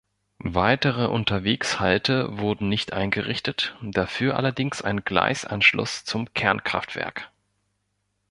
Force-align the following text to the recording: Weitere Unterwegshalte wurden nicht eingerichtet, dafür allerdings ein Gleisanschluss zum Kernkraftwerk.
Weitere 0.55 1.09
Unterwegshalte 1.09 2.39
wurden 2.39 2.67
nicht 2.69 2.91
eingerichtet, 2.91 3.75
dafür 3.83 4.35
allerdings 4.35 4.81
ein 4.81 5.03
Gleisanschluss 5.03 6.05
zum 6.05 6.33
Kernkraftwerk. 6.33 7.29